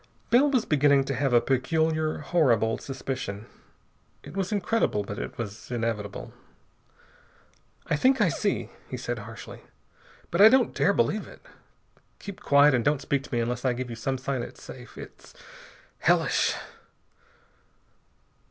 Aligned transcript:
Bell 0.31 0.49
was 0.49 0.65
beginning 0.65 1.03
to 1.03 1.13
have 1.15 1.31
a 1.31 1.39
peculiar, 1.39 2.17
horrible 2.17 2.79
suspicion. 2.79 3.45
It 4.23 4.35
was 4.35 4.51
incredible, 4.51 5.03
but 5.03 5.19
it 5.19 5.37
was 5.37 5.69
inevitable. 5.69 6.33
"I 7.85 7.95
think 7.97 8.19
I 8.19 8.27
see," 8.27 8.71
he 8.89 8.97
said 8.97 9.19
harshly. 9.19 9.61
"But 10.31 10.41
I 10.41 10.49
don't 10.49 10.73
dare 10.73 10.91
believe 10.91 11.27
it. 11.27 11.45
Keep 12.17 12.41
quiet 12.41 12.73
and 12.73 12.83
don't 12.83 12.99
speak 12.99 13.21
to 13.25 13.31
me 13.31 13.41
unless 13.41 13.63
I 13.63 13.73
give 13.73 13.91
you 13.91 13.95
some 13.95 14.17
sign 14.17 14.41
it's 14.41 14.63
safe! 14.63 14.97
It's 14.97 15.35
hellish!" 15.99 16.55